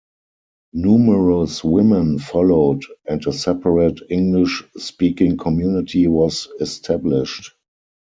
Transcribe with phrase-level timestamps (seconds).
[0.73, 7.51] Numerous women followed and a separate English-speaking community was established.